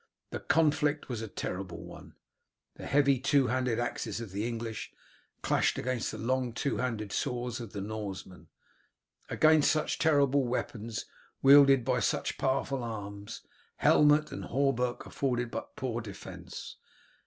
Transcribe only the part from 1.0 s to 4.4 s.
was a terrible one. The heavy two handed axes of